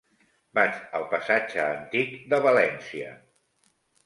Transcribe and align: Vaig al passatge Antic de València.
Vaig 0.59 0.79
al 0.99 1.05
passatge 1.11 1.61
Antic 1.67 2.15
de 2.35 2.41
València. 2.47 3.15